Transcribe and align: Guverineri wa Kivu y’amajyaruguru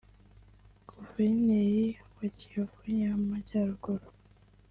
Guverineri 0.89 1.85
wa 2.15 2.27
Kivu 2.37 2.81
y’amajyaruguru 2.99 4.07